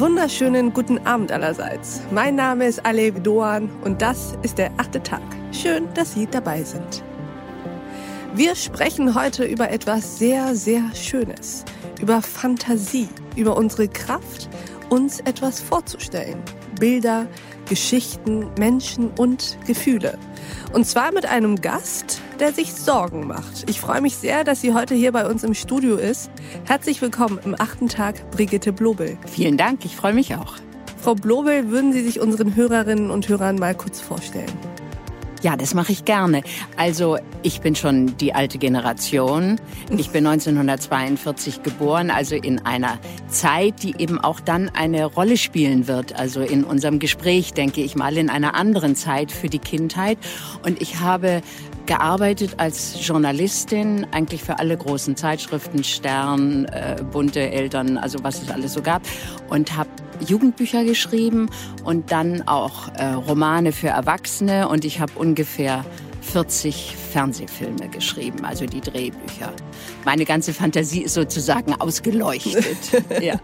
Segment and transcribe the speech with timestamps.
[0.00, 2.00] wunderschönen guten Abend allerseits.
[2.10, 5.22] Mein Name ist Alev Doan und das ist der achte Tag.
[5.52, 7.02] Schön, dass Sie dabei sind.
[8.34, 11.64] Wir sprechen heute über etwas sehr, sehr Schönes.
[12.00, 14.48] Über Fantasie, über unsere Kraft,
[14.88, 16.42] uns etwas vorzustellen.
[16.80, 17.26] Bilder,
[17.68, 20.18] Geschichten, Menschen und Gefühle.
[20.72, 23.68] Und zwar mit einem Gast, der sich Sorgen macht.
[23.68, 26.30] Ich freue mich sehr, dass sie heute hier bei uns im Studio ist.
[26.64, 29.16] Herzlich willkommen im achten Tag, Brigitte Blobel.
[29.26, 30.54] Vielen Dank, ich freue mich auch.
[31.00, 34.52] Frau Blobel, würden Sie sich unseren Hörerinnen und Hörern mal kurz vorstellen?
[35.44, 36.40] Ja, das mache ich gerne.
[36.78, 39.60] Also ich bin schon die alte Generation.
[39.90, 45.86] Ich bin 1942 geboren, also in einer Zeit, die eben auch dann eine Rolle spielen
[45.86, 46.18] wird.
[46.18, 50.16] Also in unserem Gespräch denke ich mal in einer anderen Zeit für die Kindheit.
[50.64, 51.42] Und ich habe
[51.86, 58.50] gearbeitet als Journalistin, eigentlich für alle großen Zeitschriften, Stern, äh, bunte Eltern, also was es
[58.50, 59.02] alles so gab,
[59.48, 59.90] und habe
[60.20, 61.50] Jugendbücher geschrieben
[61.84, 64.68] und dann auch äh, Romane für Erwachsene.
[64.68, 65.84] Und ich habe ungefähr
[66.24, 69.52] 40 Fernsehfilme geschrieben, also die Drehbücher.
[70.04, 72.64] Meine ganze Fantasie ist sozusagen ausgeleuchtet.
[73.22, 73.36] ja.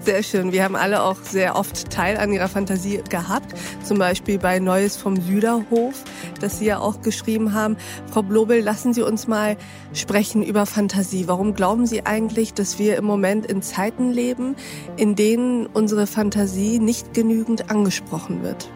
[0.00, 0.50] Sehr schön.
[0.50, 3.54] Wir haben alle auch sehr oft Teil an ihrer Fantasie gehabt.
[3.84, 6.02] Zum Beispiel bei Neues vom Süderhof,
[6.40, 7.76] das Sie ja auch geschrieben haben.
[8.10, 9.56] Frau Blobel, lassen Sie uns mal
[9.92, 11.28] sprechen über Fantasie.
[11.28, 14.56] Warum glauben Sie eigentlich, dass wir im Moment in Zeiten leben,
[14.96, 18.70] in denen unsere Fantasie nicht genügend angesprochen wird?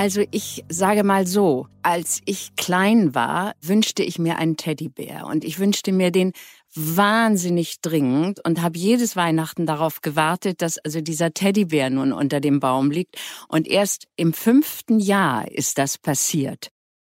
[0.00, 5.44] Also ich sage mal so, als ich klein war, wünschte ich mir einen Teddybär und
[5.44, 6.32] ich wünschte mir den
[6.74, 12.60] wahnsinnig dringend und habe jedes Weihnachten darauf gewartet, dass also dieser Teddybär nun unter dem
[12.60, 13.16] Baum liegt
[13.48, 16.70] und erst im fünften Jahr ist das passiert.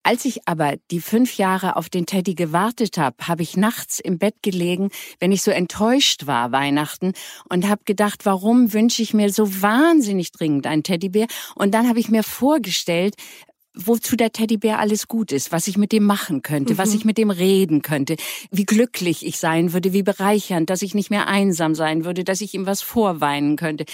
[0.05, 4.19] Als ich aber die fünf Jahre auf den Teddy gewartet habe, habe ich nachts im
[4.19, 7.13] Bett gelegen, wenn ich so enttäuscht war Weihnachten
[7.47, 11.27] und habe gedacht, warum wünsche ich mir so wahnsinnig dringend einen Teddybär?
[11.55, 13.15] Und dann habe ich mir vorgestellt,
[13.75, 16.77] wozu der Teddybär alles gut ist, was ich mit dem machen könnte, mhm.
[16.77, 18.15] was ich mit dem reden könnte,
[18.51, 22.41] wie glücklich ich sein würde, wie bereichernd, dass ich nicht mehr einsam sein würde, dass
[22.41, 23.85] ich ihm was vorweinen könnte.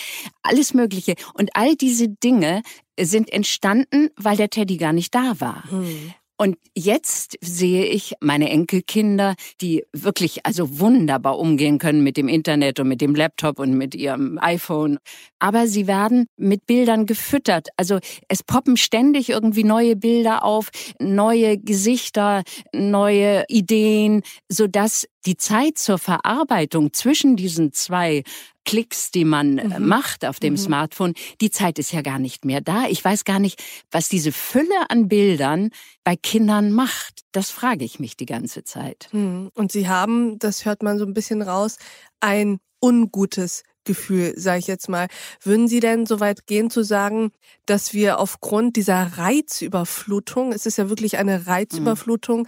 [0.44, 1.16] Alles Mögliche.
[1.34, 2.62] Und all diese Dinge
[3.00, 5.64] sind entstanden, weil der Teddy gar nicht da war.
[5.72, 6.14] Mhm.
[6.42, 12.80] Und jetzt sehe ich meine Enkelkinder, die wirklich also wunderbar umgehen können mit dem Internet
[12.80, 15.00] und mit dem Laptop und mit ihrem iPhone.
[15.40, 17.68] Aber sie werden mit Bildern gefüttert.
[17.76, 25.78] Also es poppen ständig irgendwie neue Bilder auf, neue Gesichter, neue Ideen, sodass die Zeit
[25.78, 28.24] zur Verarbeitung zwischen diesen zwei
[28.66, 29.88] Klicks, die man äh, mhm.
[29.88, 30.58] macht auf dem mhm.
[30.58, 32.86] Smartphone, die Zeit ist ja gar nicht mehr da.
[32.88, 35.72] Ich weiß gar nicht, was diese Fülle an Bildern
[36.04, 37.22] bei Kindern macht.
[37.32, 39.10] Das frage ich mich die ganze Zeit.
[39.12, 39.50] Mhm.
[39.56, 41.78] Und Sie haben, das hört man so ein bisschen raus,
[42.20, 45.08] ein ungutes Gefühl, sage ich jetzt mal.
[45.42, 47.32] Würden Sie denn so weit gehen zu sagen,
[47.66, 52.48] dass wir aufgrund dieser Reizüberflutung, es ist ja wirklich eine Reizüberflutung, mhm.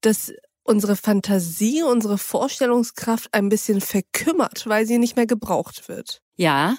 [0.00, 0.32] dass
[0.64, 6.20] unsere Fantasie, unsere Vorstellungskraft ein bisschen verkümmert, weil sie nicht mehr gebraucht wird.
[6.36, 6.76] Ja,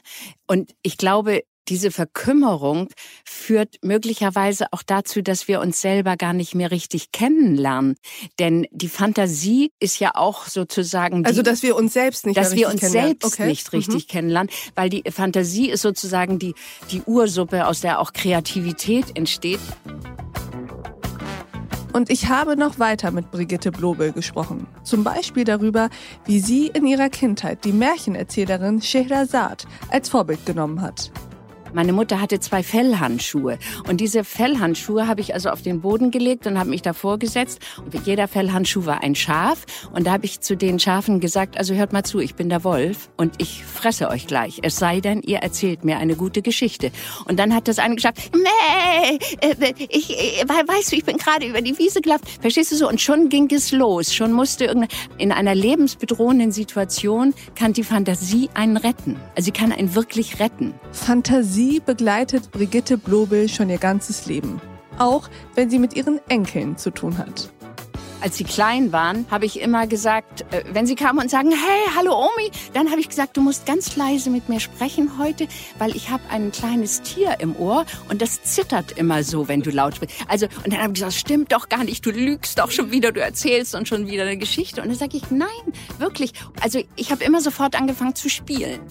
[0.48, 2.90] und ich glaube, diese Verkümmerung
[3.26, 7.96] führt möglicherweise auch dazu, dass wir uns selber gar nicht mehr richtig kennenlernen.
[8.40, 11.24] Denn die Fantasie ist ja auch sozusagen.
[11.24, 13.48] Die, also, dass wir uns selbst nicht Dass wir uns selbst okay.
[13.48, 14.12] nicht richtig mhm.
[14.12, 14.52] kennenlernen.
[14.76, 16.54] Weil die Fantasie ist sozusagen die,
[16.92, 19.60] die Ursuppe, aus der auch Kreativität entsteht.
[21.94, 24.66] Und ich habe noch weiter mit Brigitte Blobel gesprochen.
[24.82, 25.90] Zum Beispiel darüber,
[26.26, 31.12] wie sie in ihrer Kindheit die Märchenerzählerin Scheherazade als Vorbild genommen hat.
[31.74, 33.58] Meine Mutter hatte zwei Fellhandschuhe
[33.88, 37.60] und diese Fellhandschuhe habe ich also auf den Boden gelegt und habe mich davor gesetzt.
[37.84, 41.74] Und jeder Fellhandschuh war ein Schaf und da habe ich zu den Schafen gesagt, also
[41.74, 44.60] hört mal zu, ich bin der Wolf und ich fresse euch gleich.
[44.62, 46.92] Es sei denn, ihr erzählt mir eine gute Geschichte.
[47.26, 51.48] Und dann hat das eine gesagt, Mäh, äh, ich, äh, weißt du, ich bin gerade
[51.48, 52.26] über die Wiese gelaufen.
[52.40, 52.88] Verstehst du so?
[52.88, 54.14] Und schon ging es los.
[54.14, 59.16] Schon musste irgendeine, in einer lebensbedrohenden Situation kann die Fantasie einen retten.
[59.36, 60.74] Also sie kann einen wirklich retten.
[60.92, 64.60] Fantasie Sie begleitet Brigitte Blobel schon ihr ganzes Leben.
[65.00, 67.50] Auch wenn sie mit ihren Enkeln zu tun hat.
[68.20, 71.96] Als sie klein waren, habe ich immer gesagt, äh, wenn sie kamen und sagen, hey,
[71.96, 75.48] hallo Omi, dann habe ich gesagt, du musst ganz leise mit mir sprechen heute,
[75.80, 79.72] weil ich habe ein kleines Tier im Ohr und das zittert immer so, wenn du
[79.72, 80.18] laut sprichst.
[80.28, 83.14] Also, und dann habe ich gesagt, stimmt doch gar nicht, du lügst doch schon wieder,
[83.14, 84.82] du erzählst und schon wieder eine Geschichte.
[84.82, 85.48] Und dann sage ich, nein,
[85.98, 86.34] wirklich.
[86.62, 88.82] Also ich habe immer sofort angefangen zu spielen.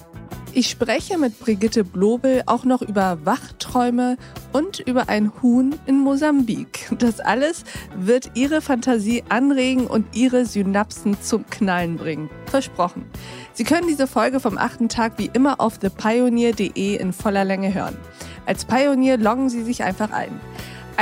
[0.55, 4.19] Ich spreche mit Brigitte Blobel auch noch über Wachträume
[4.53, 6.91] und über ein Huhn in Mosambik.
[6.99, 7.65] Das alles
[7.97, 12.29] wird Ihre Fantasie anregen und Ihre Synapsen zum Knallen bringen.
[12.45, 13.07] Versprochen.
[13.55, 17.97] Sie können diese Folge vom achten Tag wie immer auf thepioneer.de in voller Länge hören.
[18.45, 20.39] Als Pionier loggen Sie sich einfach ein.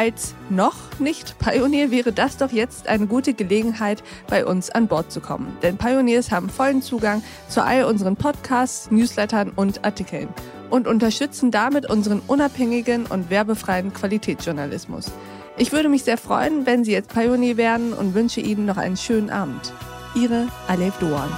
[0.00, 5.12] Als noch nicht Pionier wäre das doch jetzt eine gute Gelegenheit, bei uns an Bord
[5.12, 5.58] zu kommen.
[5.62, 10.30] Denn Pioneers haben vollen Zugang zu all unseren Podcasts, Newslettern und Artikeln
[10.70, 15.12] und unterstützen damit unseren unabhängigen und werbefreien Qualitätsjournalismus.
[15.58, 18.96] Ich würde mich sehr freuen, wenn Sie jetzt Pionier werden und wünsche Ihnen noch einen
[18.96, 19.74] schönen Abend.
[20.14, 21.28] Ihre Alev Doan.